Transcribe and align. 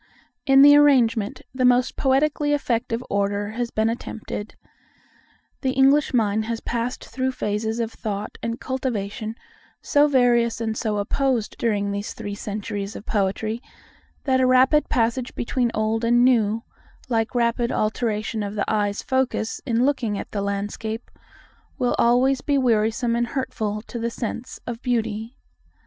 In 0.47 0.63
the 0.63 0.75
arrangement, 0.75 1.43
the 1.53 1.63
most 1.63 1.95
poetically 1.95 2.53
effective 2.53 3.03
order 3.07 3.51
has 3.51 3.69
been 3.69 3.87
attempted. 3.87 4.55
The 5.61 5.73
English 5.73 6.11
mind 6.11 6.45
has 6.45 6.59
passed 6.59 7.05
through 7.05 7.33
phases 7.33 7.79
of 7.79 7.91
thought 7.91 8.39
and 8.41 8.59
cultivation 8.59 9.35
so 9.79 10.07
various 10.07 10.59
and 10.59 10.75
so 10.75 10.97
opposed 10.97 11.55
during 11.59 11.91
these 11.91 12.15
three 12.15 12.33
centuries 12.33 12.95
of 12.95 13.05
poetry, 13.05 13.61
that 14.23 14.41
a 14.41 14.47
rapid 14.47 14.89
passage 14.89 15.35
between 15.35 15.69
old 15.75 16.03
and 16.03 16.25
new, 16.25 16.63
like 17.07 17.35
rapid 17.35 17.71
alteration 17.71 18.41
of 18.41 18.55
the 18.55 18.65
eye's 18.67 19.03
focus 19.03 19.61
in 19.67 19.85
looking 19.85 20.17
at 20.17 20.31
the 20.31 20.41
landscape, 20.41 21.11
will 21.77 21.95
always 21.99 22.41
be 22.41 22.57
wearisome 22.57 23.15
and 23.15 23.27
hurtful 23.27 23.83
to 23.83 23.99
the 23.99 24.09
sense 24.09 24.59
of 24.65 24.81
beauty. 24.81 25.35